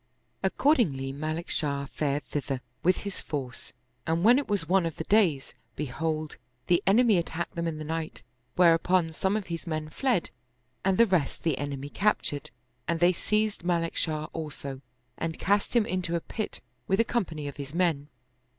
[0.41, 3.71] Accord ingly Malik Shah fared thither with his force
[4.07, 7.83] and when it was one of the days, behold, the enemy attacked them in the
[7.83, 8.23] night;
[8.55, 10.31] whereupon some of his men fled
[10.83, 12.49] and the rest the en emy captured;
[12.87, 14.81] and they seized Malik Shah also
[15.19, 18.07] and cast him into a pit with a company of his men.